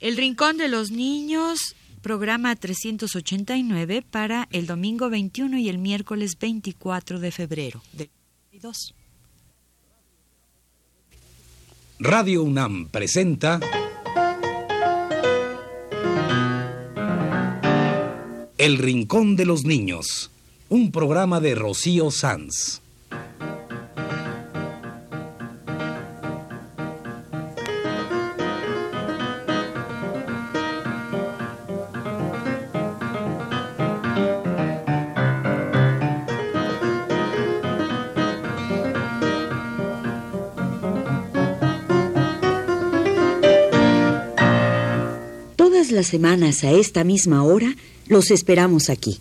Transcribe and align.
El 0.00 0.16
Rincón 0.16 0.56
de 0.56 0.68
los 0.68 0.90
Niños, 0.90 1.76
programa 2.00 2.56
389 2.56 4.02
para 4.10 4.48
el 4.50 4.66
domingo 4.66 5.10
21 5.10 5.58
y 5.58 5.68
el 5.68 5.76
miércoles 5.76 6.38
24 6.40 7.20
de 7.20 7.30
febrero 7.30 7.82
2022. 7.92 8.94
Radio 11.98 12.42
UNAM 12.44 12.88
presenta 12.88 13.60
El 18.56 18.78
Rincón 18.78 19.36
de 19.36 19.44
los 19.44 19.64
Niños, 19.64 20.30
un 20.70 20.92
programa 20.92 21.40
de 21.40 21.54
Rocío 21.54 22.10
Sanz. 22.10 22.80
Todas 45.90 46.04
las 46.04 46.10
semanas 46.12 46.62
a 46.62 46.70
esta 46.70 47.02
misma 47.02 47.42
hora 47.42 47.74
los 48.06 48.30
esperamos 48.30 48.88
aquí, 48.90 49.18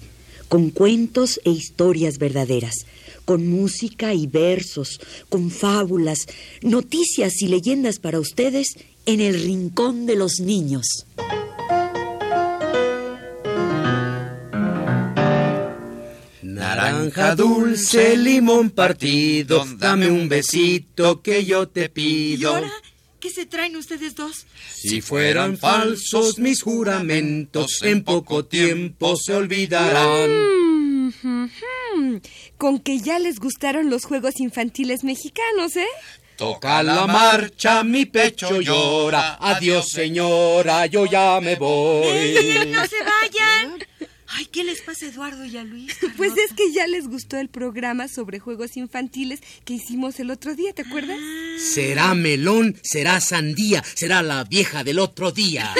con 0.49 0.69
cuentos 0.69 1.41
e 1.43 1.49
historias 1.49 2.19
verdaderas, 2.19 2.85
con 3.25 3.47
música 3.47 4.13
y 4.13 4.27
versos, 4.27 5.01
con 5.29 5.49
fábulas, 5.49 6.27
noticias 6.61 7.41
y 7.41 7.47
leyendas 7.47 7.97
para 7.97 8.19
ustedes 8.19 8.75
en 9.07 9.19
el 9.19 9.41
Rincón 9.41 10.05
de 10.05 10.15
los 10.15 10.41
Niños. 10.41 11.07
Naranja 16.43 17.33
dulce, 17.33 18.15
limón 18.15 18.69
partido, 18.69 19.65
dame 19.75 20.11
un 20.11 20.29
besito 20.29 21.23
que 21.23 21.45
yo 21.45 21.67
te 21.67 21.85
¿Y 21.85 21.89
pido. 21.89 22.55
ahora 22.55 22.71
qué 23.19 23.29
se 23.29 23.45
traen 23.45 23.75
ustedes 23.75 24.15
dos? 24.15 24.45
Si 24.73 25.01
fueran 25.01 25.57
falsos 25.57 26.39
mis 26.39 26.61
juramentos, 26.61 27.81
en 27.83 28.03
poco 28.03 28.45
tiempo 28.45 29.15
se 29.15 29.33
olvidarán. 29.33 30.29
Ujú. 31.09 31.49
Con 32.57 32.79
que 32.79 32.99
ya 32.99 33.19
les 33.19 33.39
gustaron 33.39 33.89
los 33.89 34.05
juegos 34.05 34.39
infantiles 34.39 35.03
mexicanos, 35.03 35.75
¿eh? 35.75 35.87
Toca 36.39 36.81
la 36.83 37.05
marcha, 37.05 37.83
mi 37.83 38.05
pecho 38.05 38.61
llora. 38.61 39.37
Adiós, 39.41 39.89
señora, 39.89 40.85
yo 40.85 41.05
ya 41.05 41.41
me 41.41 41.55
voy. 41.57 42.07
¡Ey, 42.07 42.71
no 42.71 42.85
se 42.85 43.03
vayan! 43.03 43.58
¿Qué 44.51 44.63
les 44.63 44.81
pasa 44.81 45.05
a 45.05 45.09
Eduardo 45.09 45.45
y 45.45 45.57
a 45.57 45.63
Luis? 45.63 45.97
Pues 46.17 46.33
es 46.37 46.53
que 46.53 46.71
ya 46.73 46.85
les 46.87 47.07
gustó 47.07 47.37
el 47.37 47.47
programa 47.47 48.07
sobre 48.07 48.39
juegos 48.39 48.75
infantiles 48.75 49.39
que 49.63 49.73
hicimos 49.73 50.19
el 50.19 50.31
otro 50.31 50.55
día, 50.55 50.73
¿te 50.73 50.81
acuerdas? 50.81 51.17
Será 51.73 52.13
melón, 52.13 52.77
será 52.83 53.21
sandía, 53.21 53.83
será 53.95 54.21
la 54.21 54.43
vieja 54.43 54.83
del 54.83 54.99
otro 54.99 55.31
día. 55.31 55.73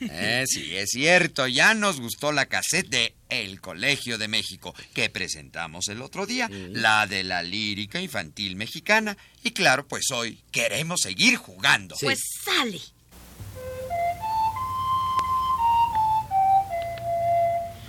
Eh, 0.00 0.44
sí, 0.46 0.76
es 0.76 0.90
cierto, 0.90 1.46
ya 1.46 1.74
nos 1.74 2.00
gustó 2.00 2.32
la 2.32 2.46
cassette 2.46 2.88
de 2.88 3.14
El 3.28 3.60
Colegio 3.60 4.18
de 4.18 4.28
México 4.28 4.74
que 4.92 5.08
presentamos 5.10 5.88
el 5.88 6.02
otro 6.02 6.26
día, 6.26 6.48
la 6.50 7.06
de 7.06 7.24
la 7.24 7.42
lírica 7.42 8.00
infantil 8.00 8.56
mexicana. 8.56 9.16
Y 9.42 9.50
claro, 9.52 9.86
pues 9.86 10.10
hoy 10.12 10.40
queremos 10.50 11.00
seguir 11.00 11.36
jugando. 11.36 11.96
Pues 12.00 12.20
sale. 12.44 12.80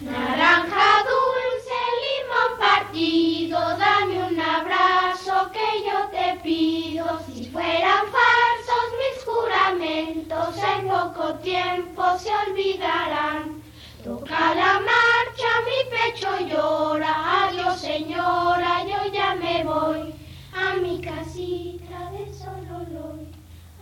Naranja 0.05 1.03
dulce, 1.09 1.79
limón 2.05 2.59
partido, 2.59 3.57
dame 3.75 4.23
un 4.23 4.39
abrazo 4.39 5.51
que 5.51 5.83
yo 5.83 6.07
te 6.11 6.39
pido. 6.43 7.19
Si 7.25 7.45
fueran 7.49 8.05
falsos 8.17 8.87
mis 9.01 9.23
juramentos, 9.25 10.55
en 10.57 10.87
poco 10.87 11.33
tiempo 11.39 12.03
se 12.19 12.29
olvidarán. 12.47 13.63
Toca 14.03 14.53
la 14.53 14.79
marcha, 14.79 15.49
mi 15.65 15.79
pecho 15.89 16.29
llora. 16.51 17.47
Adiós, 17.47 17.81
señora, 17.81 18.85
yo 18.85 19.11
ya 19.11 19.33
me 19.33 19.63
voy 19.63 20.13
a 20.53 20.75
mi 20.75 21.01
casita 21.01 22.11
de 22.11 22.31
Sololoy 22.31 23.25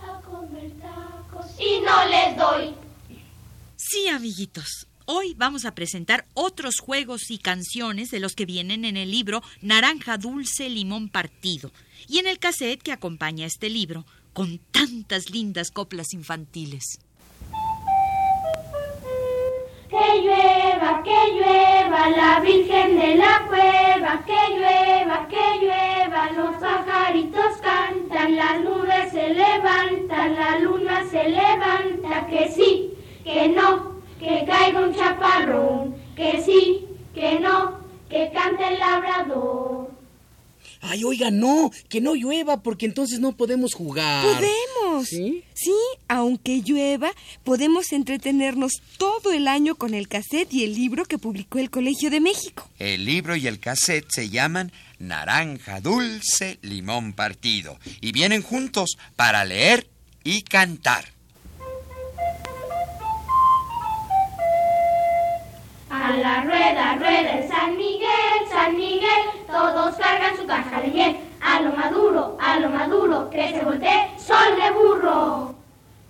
a 0.02 0.22
comer 0.22 0.72
tacos 0.80 1.60
y 1.60 1.80
no 1.80 2.06
les 2.06 2.34
doy. 2.38 2.74
Sí, 3.76 4.08
amiguitos. 4.08 4.86
Hoy 5.06 5.34
vamos 5.36 5.66
a 5.66 5.74
presentar 5.74 6.24
otros 6.32 6.76
juegos 6.80 7.30
y 7.30 7.36
canciones 7.36 8.10
de 8.10 8.20
los 8.20 8.34
que 8.34 8.46
vienen 8.46 8.86
en 8.86 8.96
el 8.96 9.10
libro 9.10 9.42
Naranja 9.60 10.16
Dulce 10.16 10.70
Limón 10.70 11.10
Partido. 11.10 11.70
Y 12.08 12.20
en 12.20 12.26
el 12.26 12.38
cassette 12.38 12.82
que 12.82 12.92
acompaña 12.92 13.44
este 13.44 13.68
libro 13.68 14.06
con 14.32 14.58
tantas 14.70 15.28
lindas 15.28 15.70
coplas 15.70 16.14
infantiles. 16.14 17.00
Que 19.90 20.22
llueva, 20.22 21.02
que 21.02 21.34
llueva, 21.34 22.08
la 22.08 22.40
Virgen 22.40 22.98
de 22.98 23.16
la 23.16 23.46
cueva, 23.46 24.24
que 24.24 24.54
llueva, 24.56 25.28
que 25.28 25.66
llueva, 25.66 26.32
los 26.32 26.56
pajaritos 26.56 27.58
cantan, 27.60 28.36
las 28.36 28.60
nubes 28.62 29.12
se 29.12 29.34
levantan, 29.34 30.34
la 30.34 30.58
luna 30.60 31.04
se 31.10 31.28
levanta, 31.28 32.26
que 32.26 32.50
sí, 32.50 32.90
que 33.22 33.48
no, 33.50 33.93
que 34.24 34.44
caiga 34.46 34.80
un 34.80 34.94
chaparrón, 34.94 35.94
que 36.16 36.42
sí, 36.42 36.86
que 37.14 37.38
no, 37.40 37.78
que 38.08 38.30
cante 38.32 38.66
el 38.66 38.78
labrador. 38.78 39.90
Ay, 40.80 41.04
oiga, 41.04 41.30
no, 41.30 41.70
que 41.88 42.00
no 42.00 42.14
llueva 42.14 42.62
porque 42.62 42.86
entonces 42.86 43.18
no 43.20 43.32
podemos 43.32 43.74
jugar. 43.74 44.24
Podemos. 44.24 45.08
¿Sí? 45.08 45.42
Sí, 45.54 45.74
aunque 46.08 46.62
llueva, 46.62 47.10
podemos 47.42 47.92
entretenernos 47.92 48.82
todo 48.98 49.32
el 49.32 49.48
año 49.48 49.76
con 49.76 49.94
el 49.94 50.08
cassette 50.08 50.52
y 50.52 50.64
el 50.64 50.74
libro 50.74 51.04
que 51.04 51.18
publicó 51.18 51.58
el 51.58 51.70
Colegio 51.70 52.10
de 52.10 52.20
México. 52.20 52.68
El 52.78 53.04
libro 53.04 53.34
y 53.34 53.46
el 53.46 53.60
cassette 53.60 54.06
se 54.10 54.28
llaman 54.28 54.72
Naranja 54.98 55.80
Dulce, 55.80 56.58
Limón 56.62 57.12
Partido 57.14 57.78
y 58.00 58.12
vienen 58.12 58.42
juntos 58.42 58.96
para 59.16 59.44
leer 59.44 59.86
y 60.22 60.42
cantar. 60.42 61.13
A 66.04 66.10
la 66.18 66.42
rueda, 66.42 66.96
rueda 66.96 67.38
el 67.38 67.48
San 67.48 67.78
Miguel, 67.78 68.38
San 68.50 68.76
Miguel, 68.76 69.22
todos 69.46 69.96
cargan 69.96 70.36
su 70.36 70.44
caja 70.46 70.82
de 70.82 70.88
miel. 70.88 71.16
A 71.40 71.60
lo 71.62 71.72
maduro, 71.72 72.36
a 72.38 72.58
lo 72.58 72.68
maduro, 72.68 73.30
que 73.30 73.48
se 73.48 73.64
voltee, 73.64 74.10
sol 74.18 74.54
de 74.62 74.70
burro. 74.72 75.54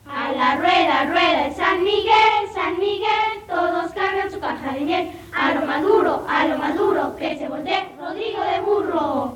A 0.05 0.33
la 0.33 0.57
rueda, 0.57 1.05
rueda 1.05 1.47
el 1.47 1.55
San 1.55 1.85
Miguel, 1.85 2.43
San 2.53 2.77
Miguel, 2.81 3.45
todos 3.47 3.93
cargan 3.93 4.29
su 4.33 4.41
caja 4.41 4.73
de 4.73 4.81
miel. 4.81 5.13
A 5.33 5.55
lo 5.55 5.65
maduro, 5.65 6.27
a 6.29 6.45
lo 6.49 6.59
maduro, 6.59 7.15
que 7.15 7.39
se 7.39 7.49
voltee, 7.49 7.89
Rodrigo 7.97 8.43
de 8.43 8.61
burro. 8.63 9.35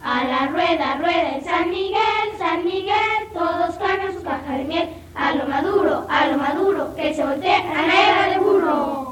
A 0.00 0.22
la 0.22 0.46
rueda, 0.46 0.94
rueda 0.94 1.36
el 1.38 1.44
San 1.44 1.70
Miguel, 1.70 2.26
San 2.38 2.64
Miguel, 2.64 3.20
todos 3.34 3.74
cargan 3.74 4.14
su 4.14 4.22
caja 4.22 4.58
de 4.58 4.62
miel. 4.64 4.88
A 5.16 5.32
lo 5.32 5.44
maduro, 5.48 6.06
a 6.08 6.26
lo 6.26 6.38
maduro, 6.38 6.94
que 6.94 7.12
se 7.12 7.24
voltee, 7.24 7.56
Ana 7.56 8.28
de 8.28 8.38
burro. 8.38 9.07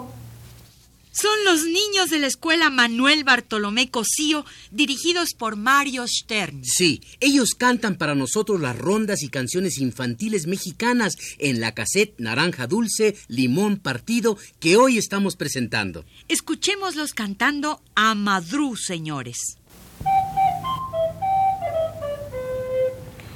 Son 1.19 1.45
los 1.47 1.65
niños 1.65 2.11
de 2.11 2.19
la 2.19 2.27
escuela 2.27 2.69
Manuel 2.69 3.25
Bartolomé 3.25 3.91
Cosío, 3.91 4.45
dirigidos 4.71 5.33
por 5.33 5.57
Mario 5.57 6.05
Stern. 6.07 6.63
Sí, 6.63 7.01
ellos 7.21 7.55
cantan 7.55 7.97
para 7.97 8.15
nosotros 8.15 8.61
las 8.61 8.77
rondas 8.77 9.23
y 9.23 9.31
canciones 9.31 9.79
infantiles 9.79 10.47
mexicanas 10.47 11.15
en 11.39 11.63
la 11.63 11.73
cassette 11.73 12.13
Naranja 12.19 12.67
Dulce, 12.67 13.17
Limón 13.29 13.79
Partido 13.79 14.37
que 14.61 14.77
hoy 14.77 14.99
estamos 14.99 15.37
presentando. 15.37 16.05
Escuchémoslos 16.29 17.15
cantando 17.15 17.81
a 17.95 18.15
Madrú, 18.15 18.77
señores. 18.77 19.57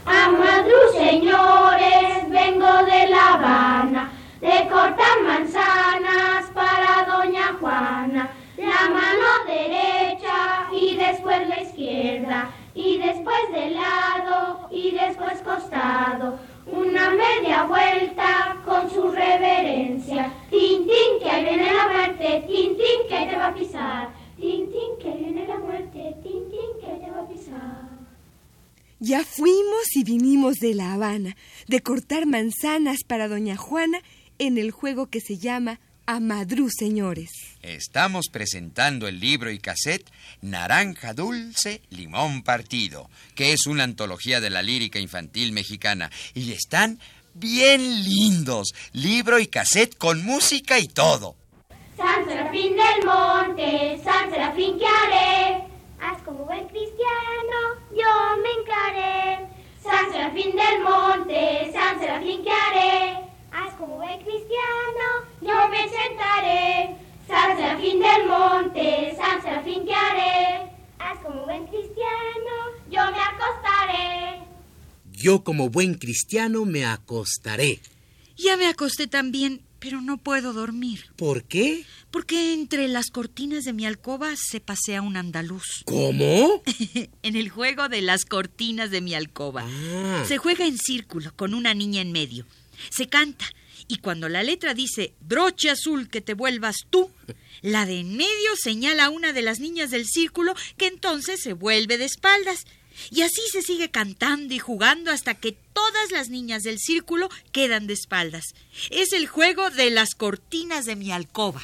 A 0.04 0.30
Madru, 0.32 0.76
señores, 0.98 2.28
vengo 2.28 2.84
de 2.84 3.08
La 3.08 3.34
Habana, 3.34 4.12
de 4.42 4.68
cortar 4.68 5.22
manzanas 5.26 5.89
después 11.30 11.48
la 11.48 11.62
izquierda, 11.62 12.50
y 12.74 12.98
después 12.98 13.38
de 13.52 13.70
lado 13.70 14.68
y 14.70 14.90
después 14.90 15.40
costado. 15.44 16.38
Una 16.66 17.10
media 17.10 17.64
vuelta 17.64 18.56
con 18.64 18.90
su 18.90 19.10
reverencia. 19.10 20.32
Tin, 20.50 20.86
tin, 20.86 21.20
que 21.22 21.30
ahí 21.30 21.44
viene 21.44 21.72
la 21.72 21.88
muerte, 21.88 22.44
tin, 22.46 22.76
tin, 22.76 23.08
que 23.08 23.26
te 23.26 23.36
va 23.36 23.48
a 23.48 23.54
pisar. 23.54 24.10
Tin, 24.38 24.70
tin, 24.70 24.98
que 25.00 25.16
viene 25.18 25.46
la 25.46 25.58
muerte, 25.58 26.16
tin, 26.22 26.50
tin, 26.50 26.80
que 26.80 27.04
te 27.04 27.10
va 27.10 27.22
a 27.22 27.28
pisar. 27.28 27.90
Ya 29.00 29.24
fuimos 29.24 29.96
y 29.96 30.04
vinimos 30.04 30.56
de 30.56 30.74
La 30.74 30.92
Habana, 30.92 31.36
de 31.66 31.80
cortar 31.80 32.26
manzanas 32.26 32.98
para 33.06 33.28
Doña 33.28 33.56
Juana 33.56 34.00
en 34.38 34.58
el 34.58 34.70
juego 34.70 35.06
que 35.06 35.20
se 35.20 35.38
llama 35.38 35.80
Amadrú, 36.06 36.68
señores. 36.70 37.30
Estamos 37.62 38.26
presentando 38.32 39.06
el 39.06 39.20
libro 39.20 39.50
y 39.50 39.58
cassette 39.58 40.10
Naranja 40.42 41.14
Dulce, 41.14 41.82
Limón 41.90 42.42
Partido, 42.42 43.08
que 43.34 43.52
es 43.52 43.66
una 43.66 43.84
antología 43.84 44.40
de 44.40 44.50
la 44.50 44.62
lírica 44.62 44.98
infantil 44.98 45.52
mexicana. 45.52 46.10
Y 46.34 46.52
están 46.52 46.98
bien 47.34 48.04
lindos. 48.04 48.74
Libro 48.92 49.38
y 49.38 49.46
cassette 49.46 49.96
con 49.96 50.24
música 50.24 50.78
y 50.78 50.88
todo. 50.88 51.36
San 51.96 52.24
Serafín 52.26 52.76
del 52.76 53.06
Monte, 53.06 54.00
San 54.02 54.30
Serafín, 54.30 54.78
¿qué 54.78 54.86
haré? 54.86 55.64
Haz 56.00 56.22
como 56.22 56.44
buen 56.44 56.66
cristiano, 56.68 57.58
yo 57.90 58.42
me 58.42 58.50
encaré. 58.62 59.46
San 59.82 60.10
Serafín 60.10 60.56
del 60.56 60.82
Monte, 60.82 61.70
San 61.72 62.00
Serafín, 62.00 62.42
¿qué 62.42 62.50
haré? 62.50 63.29
Buen 63.80 64.20
cristiano, 64.20 65.24
yo 65.40 65.68
me 65.70 65.88
sentaré. 65.88 66.96
San 67.26 67.56
Serafín 67.56 67.98
del 67.98 68.28
Monte, 68.28 69.16
San 69.16 69.40
Serafín, 69.40 69.86
¿qué 69.86 69.94
haré? 69.94 70.70
Haz 70.98 71.18
como 71.24 71.46
buen 71.46 71.66
cristiano, 71.66 72.52
yo 72.90 73.00
me 73.10 73.18
acostaré. 73.18 74.42
Yo 75.12 75.44
como 75.44 75.70
buen 75.70 75.94
cristiano 75.94 76.66
me 76.66 76.84
acostaré. 76.84 77.80
Ya 78.36 78.58
me 78.58 78.66
acosté 78.66 79.06
también, 79.06 79.62
pero 79.78 80.02
no 80.02 80.18
puedo 80.18 80.52
dormir. 80.52 81.06
¿Por 81.16 81.44
qué? 81.44 81.86
Porque 82.10 82.52
entre 82.52 82.86
las 82.86 83.06
cortinas 83.06 83.64
de 83.64 83.72
mi 83.72 83.86
alcoba 83.86 84.34
se 84.36 84.60
pasea 84.60 85.00
un 85.00 85.16
andaluz. 85.16 85.84
¿Cómo? 85.86 86.62
en 87.22 87.36
el 87.36 87.48
juego 87.48 87.88
de 87.88 88.02
las 88.02 88.26
cortinas 88.26 88.90
de 88.90 89.00
mi 89.00 89.14
alcoba. 89.14 89.64
Ah. 89.66 90.24
Se 90.28 90.36
juega 90.36 90.66
en 90.66 90.76
círculo, 90.76 91.32
con 91.34 91.54
una 91.54 91.72
niña 91.72 92.02
en 92.02 92.12
medio. 92.12 92.44
Se 92.88 93.08
canta, 93.08 93.46
y 93.90 93.96
cuando 93.96 94.28
la 94.28 94.44
letra 94.44 94.72
dice 94.72 95.14
broche 95.20 95.68
azul 95.68 96.08
que 96.08 96.20
te 96.20 96.34
vuelvas 96.34 96.76
tú, 96.90 97.10
la 97.60 97.86
de 97.86 97.98
en 97.98 98.16
medio 98.16 98.54
señala 98.54 99.06
a 99.06 99.10
una 99.10 99.32
de 99.32 99.42
las 99.42 99.58
niñas 99.58 99.90
del 99.90 100.06
círculo 100.06 100.54
que 100.76 100.86
entonces 100.86 101.40
se 101.42 101.54
vuelve 101.54 101.98
de 101.98 102.04
espaldas. 102.04 102.66
Y 103.10 103.22
así 103.22 103.40
se 103.50 103.62
sigue 103.62 103.90
cantando 103.90 104.54
y 104.54 104.60
jugando 104.60 105.10
hasta 105.10 105.34
que 105.34 105.56
todas 105.72 106.12
las 106.12 106.28
niñas 106.28 106.62
del 106.62 106.78
círculo 106.78 107.28
quedan 107.50 107.88
de 107.88 107.94
espaldas. 107.94 108.54
Es 108.90 109.12
el 109.12 109.26
juego 109.26 109.70
de 109.70 109.90
las 109.90 110.14
cortinas 110.14 110.84
de 110.84 110.94
mi 110.94 111.10
alcoba. 111.10 111.62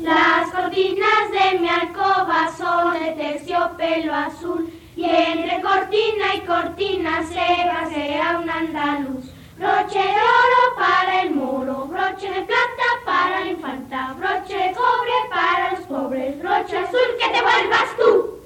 Las 0.00 0.50
cortinas 0.50 1.30
de 1.30 1.58
mi 1.60 1.68
alcoba 1.68 2.54
son 2.58 2.92
de 3.02 3.12
terciopelo 3.12 4.14
azul 4.14 4.81
y 5.02 5.04
entre 5.04 5.60
cortina 5.60 6.34
y 6.36 6.40
cortina 6.46 7.26
se 7.26 7.34
pasea 7.34 8.38
un 8.38 8.48
andaluz. 8.48 9.24
Broche 9.58 9.98
de 9.98 10.22
oro 10.44 10.76
para 10.76 11.22
el 11.22 11.34
moro, 11.34 11.86
broche 11.86 12.28
de 12.28 12.42
plata 12.42 12.86
para 13.04 13.40
la 13.40 13.50
infanta, 13.50 14.12
broche 14.12 14.54
de 14.54 14.72
cobre 14.72 15.12
para 15.28 15.72
los 15.72 15.86
pobres, 15.88 16.38
broche 16.38 16.78
azul 16.78 17.00
que 17.18 17.28
te 17.32 17.42
vuelvas 17.42 17.96
tú. 17.96 18.40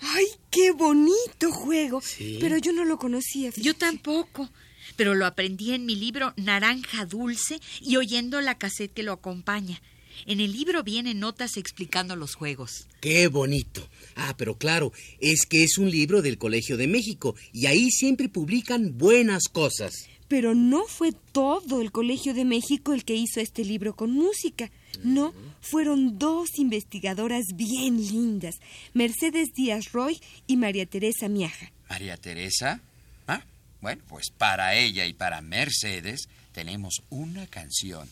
¡Ay, 0.00 0.26
qué 0.50 0.72
bonito 0.72 1.52
juego! 1.52 2.00
Sí. 2.00 2.38
Pero 2.40 2.56
yo 2.56 2.72
no 2.72 2.84
lo 2.84 2.98
conocía. 2.98 3.50
Yo 3.56 3.74
tampoco, 3.74 4.48
pero 4.96 5.14
lo 5.14 5.26
aprendí 5.26 5.74
en 5.74 5.86
mi 5.86 5.94
libro 5.94 6.34
Naranja 6.36 7.06
Dulce 7.06 7.60
y 7.80 7.96
oyendo 7.96 8.40
la 8.40 8.58
cassette 8.58 8.92
que 8.92 9.04
lo 9.04 9.12
acompaña. 9.12 9.80
En 10.26 10.40
el 10.40 10.52
libro 10.52 10.82
vienen 10.82 11.20
notas 11.20 11.56
explicando 11.56 12.14
los 12.16 12.34
juegos. 12.34 12.86
Qué 13.00 13.28
bonito. 13.28 13.88
Ah, 14.14 14.34
pero 14.36 14.56
claro, 14.56 14.92
es 15.20 15.46
que 15.46 15.64
es 15.64 15.78
un 15.78 15.90
libro 15.90 16.22
del 16.22 16.38
Colegio 16.38 16.76
de 16.76 16.86
México 16.86 17.34
y 17.52 17.66
ahí 17.66 17.90
siempre 17.90 18.28
publican 18.28 18.96
buenas 18.98 19.48
cosas. 19.48 20.06
Pero 20.28 20.54
no 20.54 20.84
fue 20.86 21.12
todo 21.32 21.80
el 21.80 21.92
Colegio 21.92 22.34
de 22.34 22.44
México 22.44 22.92
el 22.94 23.04
que 23.04 23.14
hizo 23.14 23.40
este 23.40 23.64
libro 23.64 23.96
con 23.96 24.12
música. 24.12 24.70
No, 25.02 25.34
fueron 25.60 26.18
dos 26.18 26.58
investigadoras 26.58 27.44
bien 27.54 27.96
lindas, 27.96 28.56
Mercedes 28.94 29.52
Díaz 29.54 29.92
Roy 29.92 30.20
y 30.46 30.56
María 30.56 30.86
Teresa 30.86 31.28
Miaja. 31.28 31.72
María 31.88 32.16
Teresa. 32.16 32.80
Ah, 33.26 33.44
bueno, 33.80 34.02
pues 34.08 34.30
para 34.30 34.76
ella 34.76 35.06
y 35.06 35.12
para 35.12 35.40
Mercedes 35.40 36.28
tenemos 36.52 37.02
una 37.10 37.46
canción. 37.46 38.08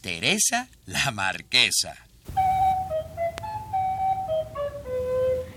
Teresa 0.00 0.66
la 0.86 1.10
Marquesa. 1.10 1.94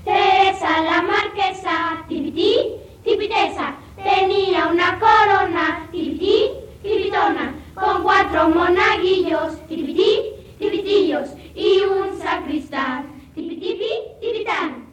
Teresa 0.03 0.81
la 0.81 1.01
marquesa, 1.01 2.05
tipití, 2.09 2.57
tipitesa, 3.05 3.77
tenía 3.95 4.67
una 4.67 4.99
corona, 4.99 5.87
tipití, 5.93 6.49
tipitona, 6.81 7.55
con 7.73 8.03
cuatro 8.03 8.49
monaguillos, 8.49 9.65
tipití, 9.69 10.19
tipitillos, 10.59 11.29
y 11.55 11.79
un 11.79 12.19
sacristán, 12.21 13.31
tipitipi, 13.33 13.91
tipitán. 14.19 14.89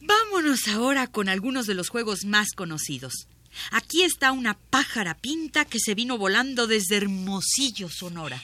Vámonos 0.00 0.66
ahora 0.66 1.06
con 1.06 1.28
algunos 1.28 1.66
de 1.66 1.74
los 1.74 1.90
juegos 1.90 2.24
más 2.24 2.48
conocidos. 2.56 3.28
Aquí 3.72 4.02
está 4.02 4.32
una 4.32 4.56
pájara 4.70 5.14
pinta 5.14 5.64
que 5.64 5.78
se 5.78 5.94
vino 5.94 6.18
volando 6.18 6.66
desde 6.66 6.96
Hermosillo, 6.96 7.88
Sonora. 7.88 8.40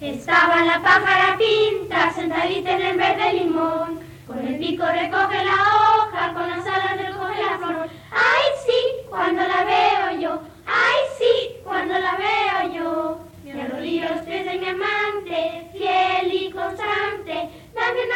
Estaba 0.00 0.64
la 0.64 0.80
pájara 0.80 1.36
pinta 1.36 2.14
sentadita 2.14 2.76
en 2.76 2.82
el 2.82 2.96
verde 2.96 3.32
limón. 3.32 4.00
Con 4.26 4.38
el 4.46 4.58
pico 4.58 4.84
recoge 4.86 5.44
la 5.44 5.54
hoja, 5.54 6.34
con 6.34 6.48
las 6.48 6.66
alas 6.66 6.98
recoge 6.98 7.42
la 7.42 7.58
flor. 7.58 7.90
¡Ay, 8.10 8.44
sí! 8.64 9.06
Cuando 9.08 9.42
la 9.42 9.64
veo 9.64 9.97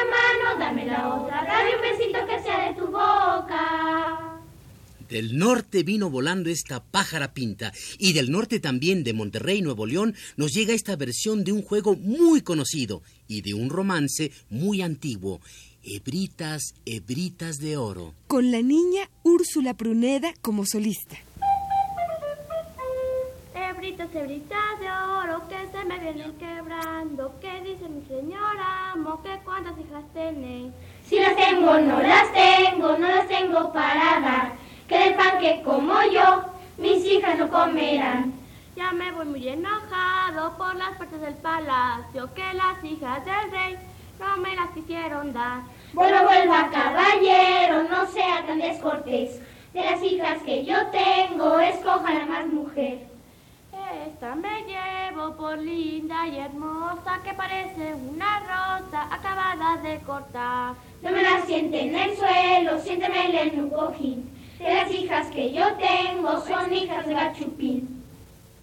mano, 0.04 0.58
dame 0.58 0.86
la 0.86 1.14
otra, 1.14 1.44
dame 1.44 1.76
un 1.76 1.82
besito 1.82 2.26
que 2.26 2.42
sea 2.42 2.68
de 2.68 2.74
tu 2.74 2.86
boca. 2.86 4.38
Del 5.08 5.36
norte 5.36 5.82
vino 5.82 6.08
volando 6.08 6.48
esta 6.48 6.82
pájara 6.82 7.34
pinta 7.34 7.72
y 7.98 8.14
del 8.14 8.30
norte 8.30 8.60
también 8.60 9.04
de 9.04 9.12
Monterrey, 9.12 9.60
Nuevo 9.60 9.84
León, 9.84 10.14
nos 10.36 10.52
llega 10.52 10.72
esta 10.72 10.96
versión 10.96 11.44
de 11.44 11.52
un 11.52 11.60
juego 11.60 11.96
muy 11.96 12.40
conocido 12.40 13.02
y 13.28 13.42
de 13.42 13.52
un 13.52 13.68
romance 13.68 14.32
muy 14.48 14.80
antiguo. 14.80 15.42
Hebritas, 15.82 16.74
hebritas 16.86 17.58
de 17.58 17.76
oro. 17.76 18.14
Con 18.26 18.50
la 18.50 18.62
niña 18.62 19.10
Úrsula 19.22 19.74
Pruneda 19.74 20.32
como 20.40 20.64
solista. 20.64 21.18
Hebritas, 23.82 24.14
hebritas 24.14 24.78
de 24.78 24.88
oro 24.88 25.42
que 25.48 25.56
se 25.76 25.84
me 25.84 25.98
vienen 25.98 26.32
quebrando. 26.38 27.34
¿Qué 27.40 27.62
dice 27.62 27.88
mi 27.88 28.00
señor 28.06 28.56
amo? 28.92 29.20
¿Que 29.24 29.40
cuántas 29.44 29.76
hijas 29.76 30.04
tenéis? 30.14 30.72
Si 31.04 31.18
las 31.18 31.34
tengo, 31.34 31.76
no 31.78 32.00
las 32.00 32.32
tengo, 32.32 32.96
no 32.96 33.08
las 33.08 33.26
tengo 33.26 33.72
para 33.72 34.20
dar. 34.20 34.52
Que 34.86 34.98
del 34.98 35.14
pan 35.14 35.40
que 35.40 35.62
como 35.62 36.00
yo, 36.04 36.44
mis 36.78 37.04
hijas 37.04 37.36
no 37.36 37.50
comerán. 37.50 38.32
Ya 38.76 38.92
me 38.92 39.10
voy 39.10 39.26
muy 39.26 39.48
enojado 39.48 40.56
por 40.56 40.76
las 40.76 40.96
puertas 40.96 41.20
del 41.20 41.34
palacio 41.34 42.32
que 42.34 42.54
las 42.54 42.84
hijas 42.84 43.24
del 43.24 43.50
rey 43.50 43.76
no 44.20 44.36
me 44.36 44.54
las 44.54 44.70
quisieron 44.70 45.32
dar. 45.32 45.62
Vuelva, 45.92 46.22
vuelva, 46.22 46.70
caballero, 46.70 47.82
no 47.90 48.06
sea 48.06 48.46
tan 48.46 48.60
descortés. 48.60 49.40
De 49.72 49.80
las 49.80 50.00
hijas 50.04 50.40
que 50.44 50.64
yo 50.64 50.76
tengo, 50.92 51.58
escoja 51.58 52.14
la 52.14 52.26
más 52.26 52.46
mujer. 52.46 53.11
Esta 53.92 54.34
me 54.34 54.62
llevo 54.64 55.36
por 55.36 55.58
linda 55.58 56.26
y 56.26 56.36
hermosa 56.38 57.20
que 57.22 57.34
parece 57.34 57.94
una 57.94 58.40
rosa 58.40 59.14
acabada 59.14 59.76
de 59.82 59.98
cortar. 60.00 60.74
No 61.02 61.10
me 61.10 61.22
la 61.22 61.44
siente 61.44 61.80
en 61.82 61.94
el 61.94 62.16
suelo, 62.16 62.82
siéntemela 62.82 63.42
en 63.42 63.60
un 63.60 63.70
cojín. 63.70 64.30
De 64.58 64.72
las 64.72 64.90
hijas 64.92 65.28
que 65.30 65.52
yo 65.52 65.66
tengo 65.76 66.46
son 66.46 66.72
hijas 66.72 67.06
de 67.06 67.14
gachupín. 67.14 68.02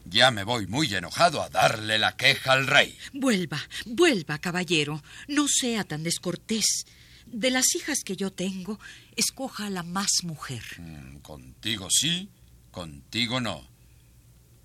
Ya 0.05 0.31
me 0.31 0.43
voy 0.43 0.65
muy 0.65 0.93
enojado 0.93 1.41
a 1.41 1.49
darle 1.49 1.99
la 1.99 2.15
queja 2.17 2.53
al 2.53 2.65
rey. 2.65 2.97
Vuelva, 3.13 3.59
vuelva, 3.85 4.39
caballero. 4.39 5.01
No 5.27 5.47
sea 5.47 5.83
tan 5.83 6.03
descortés. 6.03 6.85
De 7.27 7.51
las 7.51 7.75
hijas 7.75 7.99
que 8.03 8.15
yo 8.15 8.31
tengo, 8.31 8.79
escoja 9.15 9.67
a 9.67 9.69
la 9.69 9.83
más 9.83 10.23
mujer. 10.23 10.63
Mm, 10.79 11.17
Contigo 11.19 11.87
sí, 11.91 12.29
contigo 12.71 13.39
no. 13.39 13.61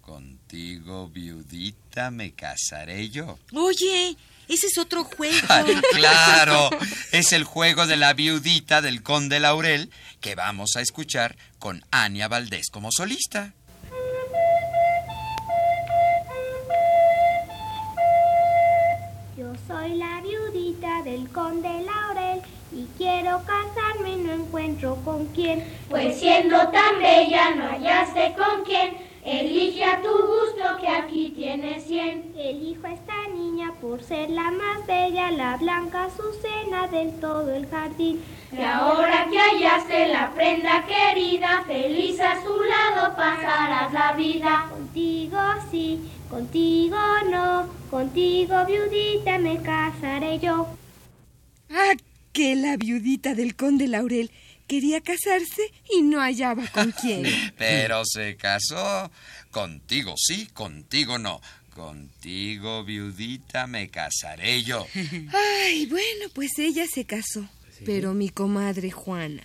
Contigo, 0.05 1.09
viudita, 1.09 2.11
me 2.11 2.33
casaré 2.33 3.09
yo. 3.09 3.39
Oye, 3.55 4.17
ese 4.49 4.67
es 4.67 4.77
otro 4.77 5.05
juego. 5.05 5.35
Ay, 5.49 5.81
claro, 5.93 6.69
es 7.13 7.33
el 7.33 7.45
juego 7.45 7.87
de 7.87 7.97
la 7.97 8.13
viudita 8.13 8.83
del 8.83 9.03
conde 9.03 9.41
Laurel 9.41 9.91
que 10.21 10.35
vamos 10.35 10.77
a 10.77 10.83
escuchar 10.83 11.37
con 11.59 11.83
Ania 11.91 12.29
Valdés 12.29 12.69
como 12.71 12.91
solista. 12.93 13.55
Yo 19.39 19.53
Soy 19.67 19.95
la 19.95 20.21
viudita 20.21 21.03
del 21.03 21.29
conde 21.31 21.83
Laurel 21.83 22.43
y 22.73 22.87
quiero 22.99 23.43
casarme 23.45 24.11
y 24.11 24.17
no 24.17 24.33
encuentro 24.33 24.97
con 25.05 25.27
quién. 25.29 25.65
Pues 25.89 26.19
siendo 26.21 26.57
tan 26.69 26.99
bella 27.01 27.55
no 27.55 27.65
hallaste 27.71 28.35
con 28.37 28.65
quién. 28.65 29.04
Elige 29.25 29.83
a 29.83 30.03
tu 30.03 30.11
gusto 30.11 30.77
que 30.79 30.87
aquí 30.89 31.33
tienes 31.35 31.85
cien. 31.85 32.35
Elijo 32.37 32.87
a 32.87 32.93
esta 32.93 33.27
niña 33.35 33.73
por 33.81 34.03
ser 34.03 34.29
la 34.29 34.51
más 34.51 34.87
bella, 34.87 35.31
la 35.31 35.57
blanca 35.57 36.05
Azucena 36.05 36.89
del 36.89 37.19
todo 37.21 37.55
el 37.55 37.67
jardín. 37.67 38.21
Y 38.53 38.61
ahora 38.61 39.27
que 39.31 39.39
hallaste 39.39 40.09
la 40.09 40.35
prenda 40.35 40.85
querida, 40.87 41.65
feliz 41.67 42.21
a 42.21 42.43
su 42.43 42.53
lado 42.65 43.17
pasarás 43.17 43.95
la 43.95 44.13
vida. 44.13 44.67
Contigo 44.71 45.39
sí, 45.71 46.01
contigo 46.29 46.99
no, 47.31 47.67
contigo 47.91 48.57
viudita 48.67 49.39
me 49.39 49.57
casaré 49.63 50.39
yo. 50.39 50.67
Ah, 51.71 51.95
que 52.33 52.55
la 52.57 52.77
viudita 52.77 53.35
del 53.35 53.57
conde 53.57 53.89
Laurel 53.89 54.31
quería 54.67 55.01
casarse 55.01 55.63
y 55.97 56.03
no 56.03 56.21
hallaba 56.21 56.67
con 56.69 56.93
quién. 57.01 57.25
Pero 57.59 58.03
se 58.05 58.37
casó. 58.37 59.11
Contigo 59.51 60.15
sí, 60.17 60.47
contigo 60.53 61.19
no. 61.19 61.41
Contigo, 61.75 62.85
viudita, 62.85 63.67
me 63.67 63.89
casaré 63.89 64.63
yo. 64.63 64.87
Ay, 65.65 65.87
bueno, 65.87 66.27
pues 66.33 66.59
ella 66.59 66.87
se 66.87 67.05
casó. 67.05 67.49
Pero 67.85 68.15
mi 68.15 68.29
comadre 68.29 68.91
Juana, 68.91 69.43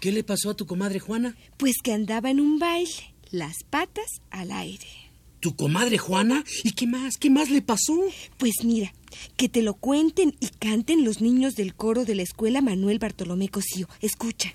¿Qué 0.00 0.10
le 0.10 0.24
pasó 0.24 0.50
a 0.50 0.56
tu 0.56 0.66
comadre 0.66 0.98
Juana? 0.98 1.36
pues 1.56 1.76
que 1.82 1.92
andaba 1.92 2.28
en 2.30 2.40
un 2.40 2.58
baile, 2.58 3.14
las 3.30 3.54
patas 3.70 4.06
al 4.30 4.50
aire. 4.50 4.86
¿Tu 5.40 5.54
comadre 5.54 5.98
Juana? 5.98 6.44
¿Y 6.64 6.72
qué 6.72 6.86
más? 6.86 7.16
¿Qué 7.16 7.30
más 7.30 7.50
le 7.50 7.62
pasó? 7.62 7.96
Pues 8.38 8.64
mira, 8.64 8.92
que 9.36 9.48
te 9.48 9.62
lo 9.62 9.74
cuenten 9.74 10.34
y 10.40 10.48
canten 10.48 11.04
los 11.04 11.20
niños 11.20 11.54
del 11.54 11.74
coro 11.74 12.04
de 12.04 12.16
la 12.16 12.22
escuela 12.22 12.60
Manuel 12.60 12.98
Bartolomé 12.98 13.48
Cosío. 13.48 13.88
Escucha. 14.00 14.52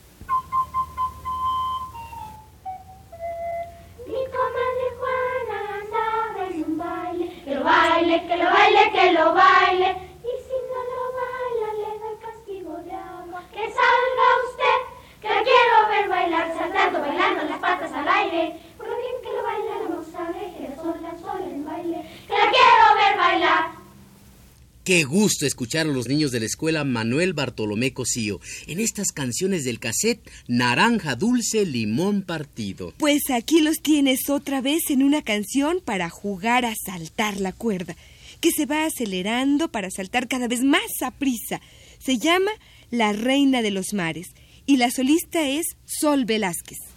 Qué 24.94 25.06
gusto 25.06 25.48
escuchar 25.48 25.88
a 25.88 25.90
los 25.90 26.08
niños 26.08 26.30
de 26.30 26.40
la 26.40 26.46
escuela 26.46 26.84
Manuel 26.84 27.34
Bartolomé 27.34 27.94
Cosío 27.94 28.40
en 28.68 28.80
estas 28.80 29.08
canciones 29.12 29.64
del 29.64 29.80
cassette 29.80 30.30
Naranja 30.48 31.16
Dulce, 31.16 31.66
Limón 31.66 32.22
Partido. 32.22 32.94
Pues 33.00 33.24
aquí 33.32 33.62
los 33.62 33.78
tienes 33.82 34.30
otra 34.30 34.62
vez 34.62 34.92
en 34.92 35.02
una 35.02 35.24
canción 35.24 35.82
para 35.84 36.12
jugar 36.12 36.64
a 36.64 36.76
saltar 36.76 37.42
la 37.42 37.54
cuerda, 37.54 37.96
que 38.40 38.52
se 38.52 38.68
va 38.68 38.86
acelerando 38.86 39.68
para 39.68 39.90
saltar 39.90 40.28
cada 40.28 40.48
vez 40.48 40.64
más 40.64 41.02
a 41.02 41.10
prisa. 41.10 41.60
Se 41.98 42.20
llama 42.20 42.52
La 42.92 43.14
Reina 43.14 43.64
de 43.64 43.72
los 43.72 43.94
Mares 43.96 44.28
y 44.68 44.78
la 44.78 44.92
solista 44.92 45.50
es 45.50 45.66
Sol 45.86 46.26
Velázquez. 46.26 46.93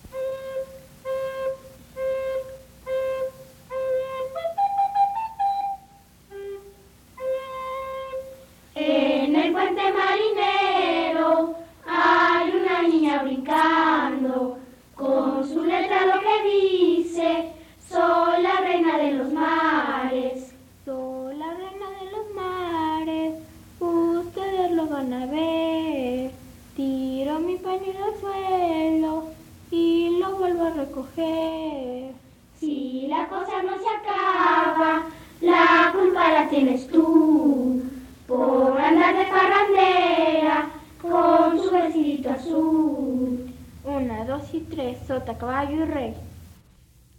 Ustedes 25.06 25.10
lo 25.10 25.10
van 25.10 25.12
a 25.12 25.26
ver 25.26 26.30
tiro 26.76 27.38
mi 27.40 27.56
pañuelo 27.56 28.04
al 28.04 28.20
suelo 28.20 29.30
y 29.70 30.18
lo 30.18 30.36
vuelvo 30.36 30.64
a 30.64 30.70
recoger 30.70 32.12
si 32.58 33.06
la 33.08 33.28
cosa 33.28 33.62
no 33.62 33.72
se 33.78 33.88
acaba 33.88 35.06
la 35.40 35.92
culpa 35.92 36.32
la 36.32 36.48
tienes 36.48 36.88
tú 36.88 37.82
por 38.26 38.80
andar 38.80 39.16
de 39.16 39.25
parrandera 39.30 40.70
con 41.00 41.62
su 41.62 41.70
vestidito 41.70 42.30
azul. 42.30 43.52
Una, 43.84 44.25
dos 44.25 44.42
y 44.52 44.60
tres, 44.62 44.98
sota, 45.06 45.38
caballo 45.38 45.84
y 45.84 45.84
rey. 45.84 46.14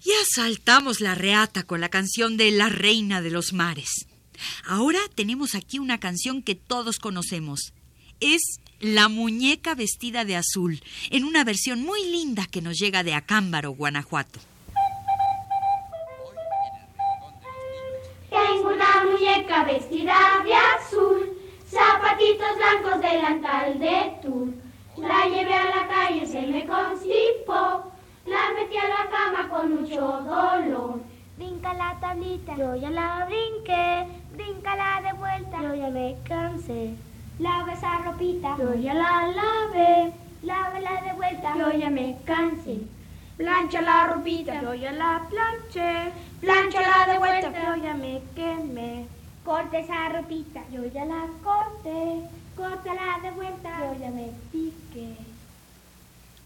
Ya 0.01 0.15
saltamos 0.35 0.99
la 0.99 1.15
reata 1.15 1.63
con 1.63 1.79
la 1.79 1.87
canción 1.87 2.35
de 2.35 2.51
La 2.51 2.67
Reina 2.67 3.21
de 3.21 3.29
los 3.29 3.53
Mares. 3.53 4.07
Ahora 4.65 4.99
tenemos 5.15 5.55
aquí 5.55 5.79
una 5.79 5.99
canción 5.99 6.41
que 6.41 6.55
todos 6.55 6.99
conocemos. 6.99 7.73
Es 8.19 8.59
La 8.79 9.09
muñeca 9.09 9.75
vestida 9.75 10.25
de 10.25 10.35
azul, 10.35 10.81
en 11.11 11.23
una 11.23 11.43
versión 11.43 11.83
muy 11.83 12.03
linda 12.03 12.45
que 12.49 12.61
nos 12.61 12.77
llega 12.79 13.03
de 13.03 13.13
Acámbaro, 13.13 13.71
Guanajuato. 13.71 14.39
Tengo 18.29 18.69
una 18.69 19.03
muñeca 19.03 19.63
vestida 19.65 20.15
de 20.43 20.53
azul, 20.53 21.29
zapatitos 21.69 22.47
blancos, 22.57 23.01
delantal 23.01 23.79
de 23.79 24.13
tul. 24.21 24.55
La 24.97 25.25
llevé 25.25 25.53
a 25.53 25.65
la 25.65 25.87
calle, 25.87 26.25
se 26.25 26.41
me 26.41 26.65
constipó, 26.65 27.91
la 28.25 28.51
metí 28.55 28.77
a 28.77 28.87
la 28.89 29.09
cama 29.11 29.49
con 29.49 29.81
mucho 29.81 30.01
dolor. 30.01 31.01
Brinca 31.37 31.73
la 31.73 31.99
tablita, 31.99 32.55
yo 32.57 32.75
ya 32.77 32.89
la 32.89 33.25
brinqué, 33.25 34.07
bríncala 34.33 35.01
de 35.03 35.13
vuelta, 35.13 35.61
yo 35.61 35.75
ya 35.75 35.89
me 35.89 36.15
cansé. 36.27 36.95
Lava 37.39 37.73
esa 37.73 37.99
ropita, 37.99 38.57
yo 38.57 38.73
ya 38.73 38.93
la 38.93 39.27
lavé, 39.27 40.11
lávala 40.41 41.01
de 41.03 41.13
vuelta, 41.13 41.55
yo 41.57 41.71
ya 41.71 41.89
me 41.89 42.17
cansé. 42.25 42.79
Plancha 43.37 43.81
la 43.81 44.07
ropita, 44.07 44.59
yo 44.61 44.73
ya 44.73 44.91
la 44.91 45.21
planché. 45.29 46.11
Planchala 46.41 47.13
de 47.13 47.17
vuelta, 47.19 47.51
yo 47.51 47.83
ya 47.83 47.93
me 47.93 48.21
quemé. 48.35 49.05
Corte 49.43 49.79
esa 49.79 50.09
ropita, 50.09 50.63
yo 50.71 50.85
ya 50.85 51.05
la 51.05 51.27
corté. 51.43 52.23
Córtala 52.55 53.19
de 53.21 53.31
vuelta, 53.31 53.69
yo 53.79 53.99
ya 53.99 54.09
me 54.09 54.31
piqué. 54.51 55.15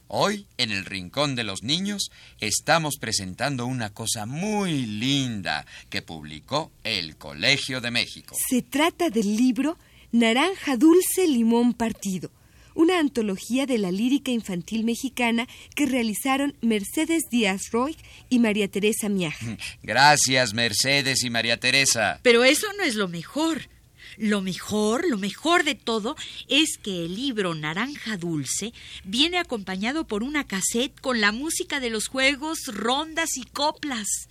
Hoy, 0.10 0.45
en 0.57 0.71
el 0.71 0.83
Rincón 0.83 1.36
de 1.36 1.45
los 1.45 1.63
Niños, 1.63 2.12
estamos 2.41 2.95
presentando 3.00 3.65
una 3.65 3.91
cosa 3.91 4.25
muy 4.25 4.86
linda 4.86 5.65
que 5.89 6.01
publicó 6.01 6.71
el 6.83 7.15
Colegio 7.15 7.79
de 7.79 7.91
México. 7.91 8.36
Se 8.50 8.62
trata 8.62 9.10
del 9.10 9.38
libro 9.38 9.77
Naranja 10.12 10.75
Dulce 10.75 11.25
Limón 11.25 11.74
Partido, 11.74 12.32
una 12.75 13.00
antología 13.00 13.65
de 13.65 13.77
la 13.77 13.91
lírica 13.91 14.30
infantil 14.30 14.84
mexicana 14.84 15.48
que 15.74 15.86
realizaron 15.86 16.53
Mercedes 16.62 17.30
Díaz 17.30 17.72
Roy 17.72 17.96
y 18.30 18.39
María 18.39 18.68
Teresa 18.68 19.08
Miaja. 19.08 19.58
Gracias, 19.82 20.53
Mercedes 20.53 21.24
y 21.24 21.30
María 21.30 21.62
Teresa. 21.62 22.20
Pero 22.24 22.44
eso 22.44 22.68
no 22.77 22.84
es 22.84 22.96
lo 22.96 23.08
mejor. 23.08 23.70
Lo 24.18 24.41
mejor, 24.41 25.08
lo 25.08 25.18
mejor 25.18 25.63
de 25.63 25.75
todo 25.75 26.18
es 26.50 26.77
que 26.77 27.06
el 27.06 27.15
libro 27.15 27.56
Naranja 27.56 28.18
Dulce 28.18 28.74
viene 29.06 29.38
acompañado 29.38 30.06
por 30.06 30.24
una 30.24 30.46
cassette 30.46 31.00
con 31.00 31.22
la 31.22 31.32
música 31.32 31.80
de 31.80 31.89
los 31.89 32.08
juegos, 32.08 32.60
rondas 32.68 33.38
y 33.38 33.46
coplas. 33.46 34.27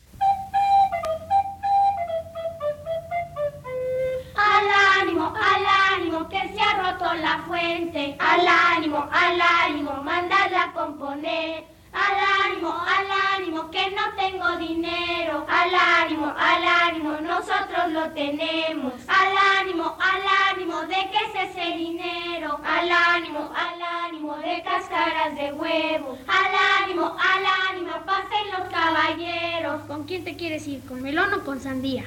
Ánimo, 5.00 5.32
al 5.34 5.64
ánimo, 5.94 6.28
que 6.28 6.40
se 6.54 6.60
ha 6.60 6.92
roto 6.92 7.14
la 7.14 7.38
fuente. 7.46 8.16
Al 8.18 8.46
ánimo, 8.46 9.08
al 9.10 9.40
ánimo, 9.40 9.92
mandadla 10.02 10.64
a 10.64 10.72
componer. 10.72 11.64
Al 11.92 12.16
ánimo, 12.46 12.72
al 12.72 13.06
ánimo, 13.36 13.70
que 13.70 13.90
no 13.90 14.02
tengo 14.16 14.56
dinero. 14.58 15.46
Al 15.48 15.70
ánimo, 15.74 16.26
al 16.26 16.64
ánimo, 16.88 17.12
nosotros 17.20 17.90
lo 17.90 18.10
tenemos. 18.10 18.92
Al 19.08 19.32
ánimo, 19.60 19.96
al 19.98 20.22
ánimo, 20.52 20.82
¿de 20.82 20.94
qué 21.10 21.18
es 21.26 21.50
ese 21.50 21.76
dinero? 21.76 22.60
Al 22.64 22.90
ánimo, 22.90 23.50
al 23.54 23.82
ánimo, 24.06 24.36
de 24.36 24.62
cáscaras 24.62 25.34
de 25.34 25.52
huevo. 25.52 26.18
Al 26.28 26.84
ánimo, 26.84 27.06
al 27.06 27.44
ánimo, 27.70 27.92
pasen 28.06 28.50
los 28.52 28.68
caballeros. 28.68 29.82
¿Con 29.88 30.04
quién 30.04 30.24
te 30.24 30.36
quieres 30.36 30.66
ir? 30.68 30.84
¿Con 30.86 31.02
melón 31.02 31.32
o 31.34 31.44
con 31.44 31.60
sandía? 31.60 32.04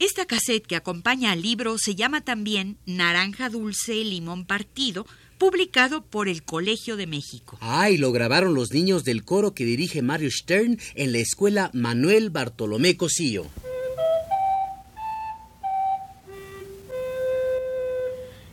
Esta 0.00 0.26
cassette 0.26 0.64
que 0.64 0.76
acompaña 0.76 1.32
al 1.32 1.42
libro 1.42 1.76
se 1.76 1.96
llama 1.96 2.20
también 2.20 2.78
Naranja 2.86 3.48
Dulce 3.48 3.94
Limón 4.04 4.44
Partido, 4.44 5.06
publicado 5.38 6.04
por 6.04 6.28
el 6.28 6.44
Colegio 6.44 6.96
de 6.96 7.08
México. 7.08 7.58
Ah, 7.60 7.90
y 7.90 7.96
lo 7.96 8.12
grabaron 8.12 8.54
los 8.54 8.72
niños 8.72 9.02
del 9.02 9.24
coro 9.24 9.54
que 9.54 9.64
dirige 9.64 10.00
Mario 10.02 10.30
Stern 10.30 10.78
en 10.94 11.10
la 11.10 11.18
escuela 11.18 11.70
Manuel 11.72 12.30
Bartolomé 12.30 12.96
Cosío. 12.96 13.46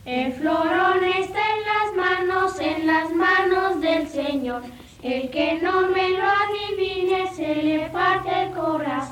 El 0.04 0.32
florón 0.32 1.04
está 1.04 1.40
en 1.54 1.64
las 1.64 1.96
manos, 1.96 2.58
en 2.58 2.86
las 2.88 3.12
manos 3.12 3.80
del 3.80 4.08
Señor. 4.08 4.62
El 5.00 5.30
que 5.30 5.60
no 5.62 5.90
me 5.90 6.10
lo 6.10 6.24
adivine 6.24 7.32
se 7.36 7.54
le 7.62 7.88
parte 7.90 8.30
el 8.46 8.50
corazón. 8.52 9.05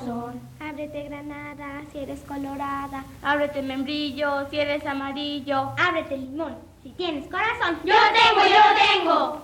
Ábrete 0.95 1.09
granada 1.09 1.83
si 1.91 1.99
eres 1.99 2.21
colorada. 2.21 3.05
Ábrete 3.21 3.63
membrillo 3.63 4.49
si 4.49 4.59
eres 4.59 4.87
amarillo. 4.87 5.73
Ábrete 5.77 6.17
limón 6.17 6.57
si 6.85 6.91
tienes 6.91 7.25
corazón. 7.25 7.81
Yo 7.85 7.95
tengo, 8.13 8.47
yo 8.47 9.03
tengo. 9.03 9.43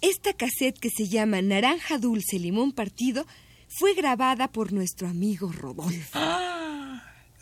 Esta 0.00 0.32
cassette 0.34 0.78
que 0.78 0.90
se 0.90 1.08
llama 1.08 1.42
Naranja 1.42 1.98
Dulce 1.98 2.38
Limón 2.38 2.70
Partido 2.70 3.26
fue 3.66 3.94
grabada 3.94 4.46
por 4.46 4.72
nuestro 4.72 5.08
amigo 5.08 5.50
Rodolfo. 5.50 6.20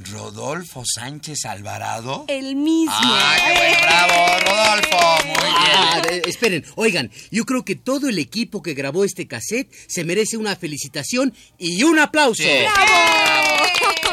¿Rodolfo 0.09 0.83
Sánchez 0.85 1.45
Alvarado? 1.45 2.25
El 2.29 2.57
mismo. 2.57 2.93
¡Ah, 2.93 3.37
qué 3.37 3.53
bueno! 3.53 3.77
¡Bravo, 3.83 4.41
Rodolfo! 4.47 5.27
Muy 5.27 5.35
bien. 5.35 5.77
Ah, 5.77 6.03
esperen, 6.27 6.65
oigan, 6.77 7.11
yo 7.31 7.45
creo 7.45 7.65
que 7.65 7.77
todo 7.77 8.09
el 8.09 8.19
equipo 8.19 8.63
que 8.63 8.75
grabó 8.75 9.05
este 9.05 9.27
cassette 9.27 9.71
se 9.89 10.05
merece 10.05 10.37
una 10.37 10.57
felicitación 10.57 11.35
y 11.59 11.83
un 11.83 11.99
aplauso. 11.99 12.43
Sí. 12.43 12.49
¡Bravo! 12.49 13.61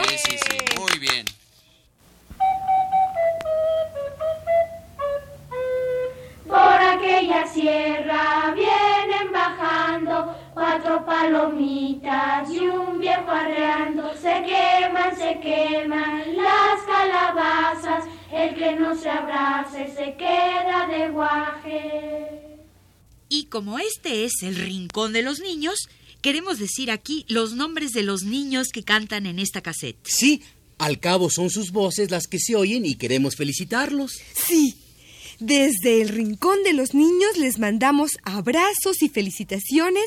Sí, 0.09 0.17
sí, 0.25 0.37
sí, 0.49 0.57
muy 0.79 0.99
bien. 0.99 1.25
Por 6.47 6.57
aquella 6.57 7.45
sierra 7.53 8.46
cuatro 10.87 11.05
palomitas 11.05 12.49
y 12.51 12.59
un 12.59 12.99
viejo 12.99 13.29
arreando. 13.29 14.13
Se 14.15 14.43
queman, 14.43 15.15
se 15.17 15.39
queman 15.41 16.35
las 16.35 16.81
calabazas. 16.85 18.05
El 18.31 18.55
que 18.55 18.75
no 18.75 18.95
se 18.95 19.09
abrace 19.09 19.93
se 19.95 20.15
queda 20.15 20.87
de 20.87 21.09
guaje. 21.09 22.67
Y 23.29 23.45
como 23.45 23.79
este 23.79 24.25
es 24.25 24.41
el 24.41 24.55
rincón 24.55 25.13
de 25.13 25.21
los 25.21 25.39
niños, 25.39 25.89
queremos 26.21 26.59
decir 26.59 26.91
aquí 26.91 27.25
los 27.27 27.53
nombres 27.53 27.91
de 27.91 28.03
los 28.03 28.23
niños 28.23 28.69
que 28.69 28.83
cantan 28.83 29.25
en 29.25 29.39
esta 29.39 29.61
cassette. 29.61 29.97
Sí, 30.03 30.41
al 30.77 30.99
cabo 30.99 31.29
son 31.29 31.49
sus 31.49 31.71
voces 31.71 32.11
las 32.11 32.27
que 32.27 32.39
se 32.39 32.55
oyen 32.55 32.85
y 32.85 32.95
queremos 32.95 33.35
felicitarlos. 33.35 34.13
Sí. 34.33 34.86
Desde 35.39 36.01
el 36.01 36.09
Rincón 36.09 36.63
de 36.63 36.73
los 36.73 36.93
Niños 36.93 37.37
les 37.37 37.59
mandamos 37.59 38.11
abrazos 38.23 39.01
y 39.01 39.09
felicitaciones 39.09 40.05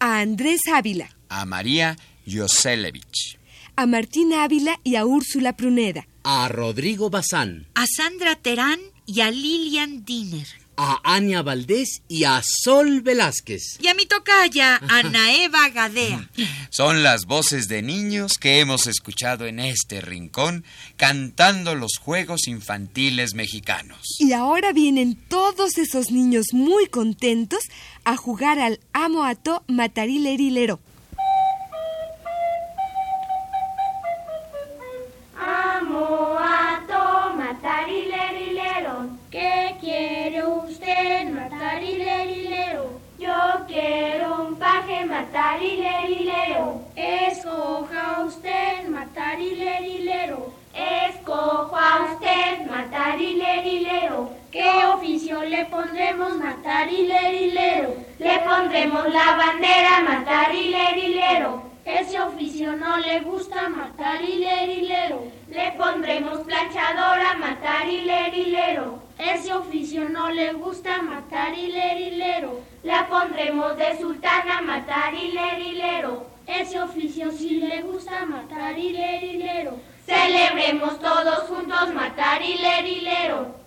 a 0.00 0.18
Andrés 0.20 0.60
Ávila, 0.72 1.08
A 1.28 1.44
María 1.44 1.96
Yoselevich. 2.26 3.38
a 3.76 3.86
Martín 3.86 4.32
Ávila 4.32 4.78
y 4.84 4.96
a 4.96 5.06
Úrsula 5.06 5.56
Pruneda, 5.56 6.06
A 6.24 6.48
Rodrigo 6.48 7.10
Bazán, 7.10 7.66
A 7.74 7.86
Sandra 7.86 8.34
Terán 8.36 8.80
y 9.06 9.20
a 9.20 9.30
Lilian 9.30 10.04
Diner. 10.04 10.46
A 10.84 11.00
Ania 11.04 11.42
Valdés 11.42 12.02
y 12.08 12.24
a 12.24 12.42
Sol 12.44 13.02
Velázquez. 13.02 13.78
Y 13.78 13.86
a 13.86 13.94
mi 13.94 14.04
tocaya, 14.04 14.80
Ana 14.88 15.32
Eva 15.44 15.68
Gadea. 15.68 16.28
Son 16.70 17.04
las 17.04 17.26
voces 17.26 17.68
de 17.68 17.82
niños 17.82 18.32
que 18.32 18.58
hemos 18.58 18.88
escuchado 18.88 19.46
en 19.46 19.60
este 19.60 20.00
rincón 20.00 20.64
cantando 20.96 21.76
los 21.76 21.92
juegos 22.00 22.48
infantiles 22.48 23.34
mexicanos. 23.34 24.16
Y 24.18 24.32
ahora 24.32 24.72
vienen 24.72 25.14
todos 25.14 25.78
esos 25.78 26.10
niños 26.10 26.46
muy 26.52 26.86
contentos 26.86 27.60
a 28.02 28.16
jugar 28.16 28.58
al 28.58 28.80
Amo 28.92 29.24
Ato 29.24 29.62
Matarilerilero. 29.68 30.80
Paje 45.30 45.76
matarilerilero. 45.76 46.80
Escoja 46.96 48.24
usted, 48.24 48.88
matarilerilero. 48.88 50.52
Escojo 50.74 51.76
a 51.76 52.12
usted, 52.12 52.66
matarilerilero. 52.70 54.30
¿Qué 54.50 54.70
oficio 54.94 55.42
le 55.44 55.64
pondremos, 55.66 56.36
matarilerilero? 56.36 57.94
Le 58.18 58.38
pondremos 58.40 59.08
la 59.12 59.36
bandera, 59.36 60.00
matarilerilero. 60.00 61.71
Ese 61.84 62.20
oficio 62.20 62.76
no 62.76 62.96
le 62.98 63.20
gusta 63.20 63.68
matar 63.68 64.22
hilerilero. 64.22 65.24
Le 65.48 65.72
pondremos 65.72 66.38
planchadora, 66.40 67.34
matar 67.34 67.88
hilerilero. 67.88 69.02
Ese 69.18 69.52
oficio 69.52 70.08
no 70.08 70.30
le 70.30 70.52
gusta 70.52 71.02
matar 71.02 71.58
hilerilero. 71.58 72.60
La 72.84 73.08
pondremos 73.08 73.76
de 73.76 73.98
sultana, 73.98 74.62
matar 74.62 75.12
hilerilero. 75.12 76.26
Ese 76.46 76.80
oficio 76.80 77.32
sí 77.32 77.60
le 77.60 77.82
gusta 77.82 78.26
matar 78.26 78.78
hilerilero. 78.78 79.80
Celebremos 80.06 81.00
todos 81.00 81.48
juntos 81.48 81.92
matar 81.94 82.42
hilerilero. 82.42 83.61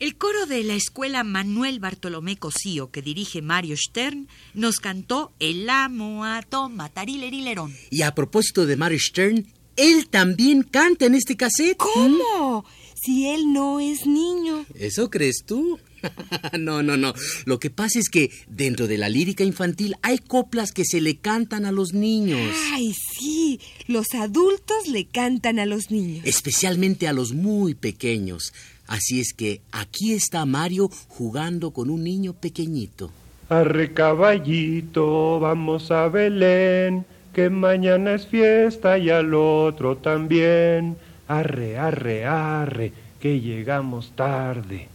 El 0.00 0.16
coro 0.16 0.46
de 0.46 0.64
la 0.64 0.72
escuela 0.72 1.24
Manuel 1.24 1.78
Bartolomé 1.78 2.38
Cosío, 2.38 2.90
que 2.90 3.02
dirige 3.02 3.42
Mario 3.42 3.76
Stern, 3.76 4.28
nos 4.54 4.76
cantó 4.76 5.34
El 5.38 5.68
amo 5.68 6.24
a 6.24 6.40
Matarilerillerón. 6.70 7.76
Y 7.90 8.00
a 8.00 8.14
propósito 8.14 8.64
de 8.64 8.76
Mary 8.76 8.98
Stern, 8.98 9.46
él 9.76 10.08
también 10.08 10.62
canta 10.62 11.04
en 11.04 11.14
este 11.14 11.36
cassette. 11.36 11.76
¿Cómo? 11.76 12.64
Si 12.94 13.28
él 13.28 13.52
no 13.52 13.78
es 13.78 14.06
niño. 14.06 14.64
¿Eso 14.74 15.10
crees 15.10 15.44
tú? 15.44 15.78
no, 16.58 16.82
no, 16.82 16.96
no. 16.96 17.12
Lo 17.44 17.58
que 17.58 17.68
pasa 17.68 17.98
es 17.98 18.08
que 18.08 18.30
dentro 18.48 18.86
de 18.86 18.96
la 18.96 19.10
lírica 19.10 19.44
infantil 19.44 19.96
hay 20.00 20.16
coplas 20.16 20.72
que 20.72 20.86
se 20.86 21.02
le 21.02 21.18
cantan 21.18 21.66
a 21.66 21.72
los 21.72 21.92
niños. 21.92 22.56
Ay, 22.72 22.94
sí. 23.18 23.60
Los 23.86 24.14
adultos 24.14 24.88
le 24.88 25.06
cantan 25.06 25.58
a 25.58 25.66
los 25.66 25.90
niños. 25.90 26.24
Especialmente 26.24 27.06
a 27.06 27.12
los 27.12 27.32
muy 27.32 27.74
pequeños. 27.74 28.52
Así 28.90 29.20
es 29.20 29.32
que 29.32 29.62
aquí 29.70 30.12
está 30.14 30.44
Mario 30.44 30.90
jugando 31.06 31.70
con 31.70 31.90
un 31.90 32.02
niño 32.02 32.32
pequeñito. 32.32 33.12
Arre 33.48 33.94
caballito, 33.94 35.38
vamos 35.38 35.92
a 35.92 36.08
Belén, 36.08 37.06
que 37.32 37.50
mañana 37.50 38.14
es 38.14 38.26
fiesta 38.26 38.98
y 38.98 39.08
al 39.08 39.32
otro 39.32 39.98
también. 39.98 40.96
Arre, 41.28 41.78
arre, 41.78 42.26
arre, 42.26 42.92
que 43.20 43.40
llegamos 43.40 44.10
tarde. 44.16 44.88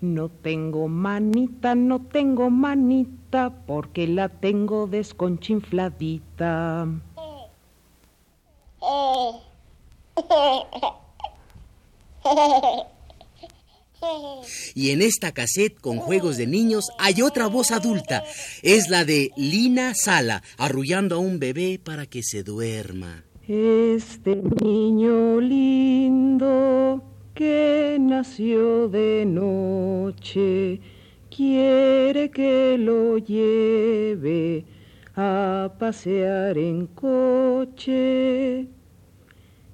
No 0.00 0.28
tengo 0.28 0.86
manita, 0.86 1.74
no 1.74 2.02
tengo 2.02 2.50
manita, 2.50 3.50
porque 3.66 4.06
la 4.06 4.28
tengo 4.28 4.86
desconchinfladita. 4.86 6.86
Y 14.74 14.90
en 14.90 15.02
esta 15.02 15.32
cassette 15.32 15.80
con 15.80 15.98
juegos 15.98 16.36
de 16.36 16.46
niños 16.46 16.88
hay 16.98 17.22
otra 17.22 17.46
voz 17.48 17.72
adulta. 17.72 18.22
Es 18.62 18.88
la 18.88 19.04
de 19.04 19.32
Lina 19.36 19.94
Sala, 19.94 20.42
arrullando 20.56 21.16
a 21.16 21.18
un 21.18 21.38
bebé 21.38 21.80
para 21.82 22.06
que 22.06 22.22
se 22.22 22.42
duerma. 22.42 23.24
Este 23.48 24.36
niño 24.62 25.40
lindo 25.40 27.02
que 27.34 27.96
nació 27.98 28.88
de 28.88 29.24
noche 29.24 30.80
quiere 31.34 32.30
que 32.30 32.76
lo 32.78 33.18
lleve 33.18 34.64
a 35.16 35.72
pasear 35.78 36.58
en 36.58 36.86
coche. 36.88 38.68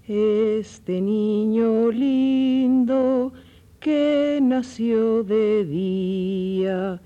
Este 0.06 1.00
niño 1.00 1.90
lindo 1.90 3.32
que 3.80 4.38
nació 4.42 5.24
de 5.24 5.64
día 5.64 7.00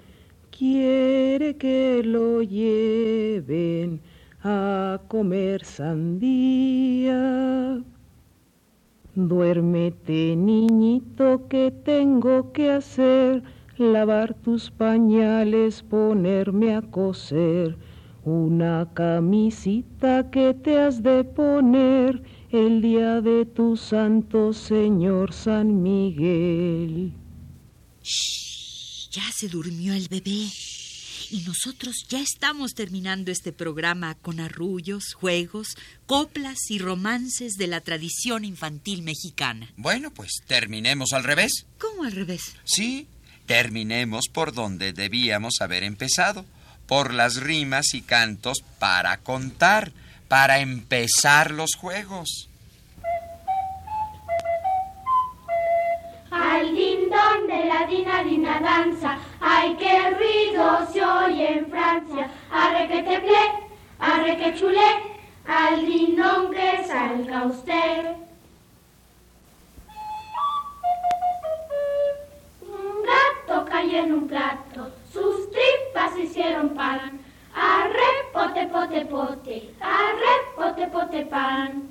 quiere 0.50 1.56
que 1.56 2.02
lo 2.04 2.42
lleven 2.42 4.00
a 4.42 5.00
comer 5.06 5.64
sandía. 5.64 7.20
Duérmete, 9.14 10.34
niñito, 10.34 11.46
que 11.46 11.70
tengo 11.70 12.50
que 12.50 12.72
hacer, 12.72 13.44
lavar 13.76 14.34
tus 14.34 14.72
pañales, 14.72 15.84
ponerme 15.84 16.74
a 16.74 16.82
coser, 16.82 17.76
una 18.24 18.88
camisita 18.92 20.28
que 20.32 20.52
te 20.52 20.80
has 20.80 21.00
de 21.00 21.22
poner 21.22 22.24
el 22.50 22.80
día 22.80 23.20
de 23.20 23.44
tu 23.44 23.76
santo 23.76 24.52
Señor 24.52 25.34
San 25.34 25.82
Miguel. 25.82 27.12
Shh, 28.02 29.10
ya 29.10 29.24
se 29.34 29.48
durmió 29.48 29.92
el 29.92 30.08
bebé. 30.08 30.48
Y 31.30 31.42
nosotros 31.46 32.06
ya 32.08 32.22
estamos 32.22 32.72
terminando 32.72 33.30
este 33.30 33.52
programa 33.52 34.14
con 34.14 34.40
arrullos, 34.40 35.12
juegos, 35.12 35.76
coplas 36.06 36.56
y 36.70 36.78
romances 36.78 37.56
de 37.58 37.66
la 37.66 37.82
tradición 37.82 38.46
infantil 38.46 39.02
mexicana. 39.02 39.70
Bueno, 39.76 40.10
pues 40.10 40.40
terminemos 40.46 41.12
al 41.12 41.24
revés. 41.24 41.66
¿Cómo 41.78 42.04
al 42.04 42.12
revés? 42.12 42.54
Sí, 42.64 43.08
terminemos 43.44 44.28
por 44.32 44.54
donde 44.54 44.94
debíamos 44.94 45.56
haber 45.60 45.82
empezado, 45.82 46.46
por 46.86 47.12
las 47.12 47.36
rimas 47.36 47.92
y 47.92 48.00
cantos 48.00 48.64
para 48.78 49.18
contar, 49.18 49.92
para 50.28 50.58
empezar 50.58 51.50
los 51.50 51.74
juegos. 51.74 52.48
Al 56.30 56.74
dindón 56.74 57.46
de 57.46 57.64
la 57.64 57.86
dina 57.86 58.22
dina 58.22 58.60
danza, 58.60 59.18
ay 59.40 59.74
qué 59.78 60.10
ruido 60.10 60.86
se 60.92 61.02
oye 61.02 61.58
en 61.58 61.70
Francia. 61.70 62.30
Arre 62.52 62.86
que 62.88 63.02
te 63.02 63.20
ple, 63.20 63.52
arre 63.98 64.36
que 64.36 64.54
chulé, 64.54 64.90
al 65.46 65.86
dindón 65.86 66.50
que 66.52 66.84
salga 66.86 67.44
usted. 67.44 68.16
Un 72.60 73.02
gato 73.02 73.64
cayó 73.64 73.98
en 74.04 74.12
un 74.12 74.28
plato, 74.28 74.92
sus 75.10 75.50
tripas 75.50 76.14
se 76.14 76.24
hicieron 76.24 76.74
pan. 76.74 77.17
Arre 78.38 78.68
pote 78.68 78.70
pote 78.70 79.04
pote, 79.06 79.74
arre 79.80 80.34
pote 80.56 80.86
pote 80.86 81.24
pan. 81.26 81.88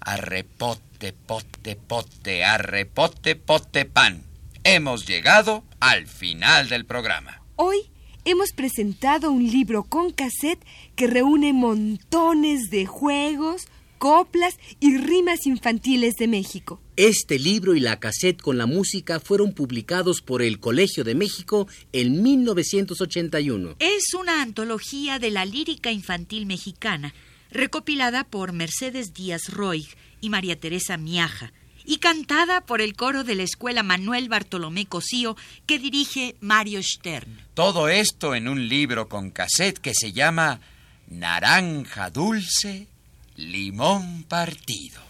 Arrepote, 0.00 1.12
pote, 1.12 1.76
pote, 1.76 2.44
arrepote, 2.44 3.36
pote, 3.36 3.84
pan. 3.84 4.22
Hemos 4.64 5.06
llegado 5.06 5.62
al 5.80 6.06
final 6.06 6.70
del 6.70 6.86
programa. 6.86 7.42
Hoy 7.56 7.90
hemos 8.24 8.52
presentado 8.52 9.30
un 9.30 9.42
libro 9.44 9.82
con 9.82 10.12
cassette 10.12 10.64
que 10.96 11.08
reúne 11.08 11.52
montones 11.52 12.70
de 12.70 12.86
juegos, 12.86 13.68
coplas 13.98 14.58
y 14.80 14.96
rimas 14.96 15.46
infantiles 15.46 16.14
de 16.14 16.26
México. 16.26 16.80
Este 16.96 17.40
libro 17.40 17.74
y 17.74 17.80
la 17.80 17.98
cassette 17.98 18.40
con 18.40 18.56
la 18.56 18.66
música 18.66 19.18
fueron 19.18 19.52
publicados 19.52 20.20
por 20.20 20.42
el 20.42 20.60
Colegio 20.60 21.02
de 21.02 21.16
México 21.16 21.66
en 21.92 22.22
1981. 22.22 23.74
Es 23.80 24.14
una 24.14 24.40
antología 24.40 25.18
de 25.18 25.32
la 25.32 25.44
lírica 25.44 25.90
infantil 25.90 26.46
mexicana, 26.46 27.12
recopilada 27.50 28.22
por 28.22 28.52
Mercedes 28.52 29.12
Díaz 29.12 29.48
Roig 29.48 29.88
y 30.20 30.30
María 30.30 30.54
Teresa 30.54 30.96
Miaja, 30.96 31.52
y 31.84 31.96
cantada 31.96 32.60
por 32.60 32.80
el 32.80 32.94
coro 32.94 33.24
de 33.24 33.34
la 33.34 33.42
Escuela 33.42 33.82
Manuel 33.82 34.28
Bartolomé 34.28 34.86
Cosío, 34.86 35.36
que 35.66 35.80
dirige 35.80 36.36
Mario 36.38 36.80
Stern. 36.80 37.40
Todo 37.54 37.88
esto 37.88 38.36
en 38.36 38.46
un 38.46 38.68
libro 38.68 39.08
con 39.08 39.32
cassette 39.32 39.80
que 39.80 39.94
se 39.94 40.12
llama 40.12 40.60
Naranja 41.08 42.10
Dulce, 42.10 42.86
Limón 43.34 44.22
Partido. 44.28 45.03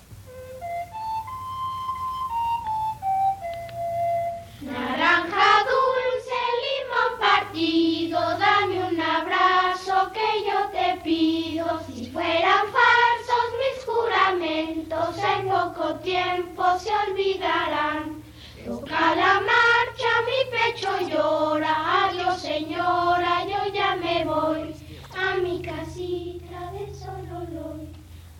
Naranja 4.64 5.50
dulce, 5.68 6.40
limón 6.64 7.12
partido, 7.20 8.18
dame 8.38 8.82
un 8.84 8.98
abrazo 9.00 10.10
que 10.12 10.44
yo 10.46 10.58
te 10.70 11.00
pido. 11.02 11.80
Si 11.86 12.06
fueran 12.10 12.64
falsos 12.72 13.46
mis 13.62 13.84
juramentos, 13.84 15.18
en 15.18 15.48
poco 15.48 15.94
tiempo 15.96 16.64
se 16.78 16.90
olvidarán. 17.10 18.22
Toca 18.64 19.14
la 19.14 19.42
marcha, 19.52 20.10
mi 20.28 20.40
pecho 20.50 20.90
llora, 21.10 22.06
adiós 22.06 22.40
señora, 22.40 23.44
yo 23.46 23.70
ya 23.74 23.96
me 23.96 24.24
voy 24.24 24.74
a 25.14 25.36
mi 25.36 25.60
casita 25.60 26.72
de 26.72 26.94
Sololoy 26.94 27.88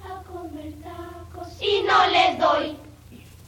a 0.02 0.22
comer 0.22 0.72
tacos 0.82 1.48
y 1.60 1.82
no 1.82 2.06
les 2.06 2.38
doy. 2.38 2.78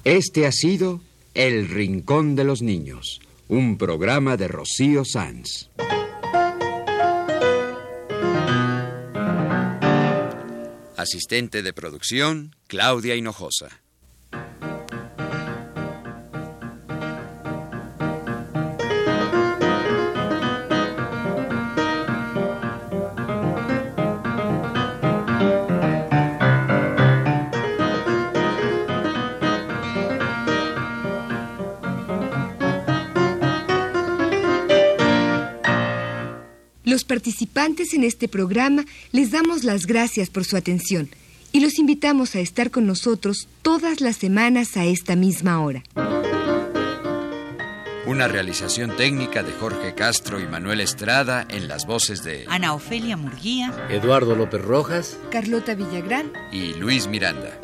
Este 0.05 0.47
ha 0.47 0.53
sido 0.53 1.01
El 1.37 1.69
Rincón 1.69 2.35
de 2.35 2.45
los 2.45 2.63
Niños, 2.63 3.21
un 3.47 3.77
programa 3.77 4.39
de 4.39 4.49
Rocío 4.49 5.05
Sanz. 5.05 5.69
Asistente 10.97 11.63
de 11.63 11.75
producción, 11.75 12.57
Claudia 12.69 13.17
Hinojosa. 13.17 13.83
Los 36.97 37.05
participantes 37.05 37.93
en 37.93 38.05
este 38.05 38.27
programa 38.27 38.87
les 39.13 39.31
damos 39.31 39.65
las 39.65 39.85
gracias 39.85 40.31
por 40.31 40.47
su 40.47 40.57
atención 40.57 41.11
y 41.53 41.61
los 41.61 41.79
invitamos 41.79 42.35
a 42.35 42.41
estar 42.41 42.71
con 42.71 42.87
nosotros 42.87 43.49
todas 43.61 44.01
las 44.01 44.17
semanas 44.17 44.79
a 44.79 44.87
esta 44.87 45.15
misma 45.15 45.61
hora. 45.61 45.83
Una 48.07 48.29
realización 48.29 48.97
técnica 48.97 49.43
de 49.43 49.53
Jorge 49.53 49.95
Castro 49.95 50.41
y 50.41 50.47
Manuel 50.47 50.81
Estrada 50.81 51.47
en 51.51 51.69
las 51.69 51.85
voces 51.85 52.25
de 52.25 52.47
Ana 52.49 52.73
Ofelia 52.73 53.19
Murguía 53.19 53.75
Eduardo 53.91 54.35
López 54.35 54.63
Rojas. 54.63 55.19
Carlota 55.31 55.75
Villagrán 55.75 56.33
y 56.51 56.73
Luis 56.73 57.09
Miranda. 57.09 57.61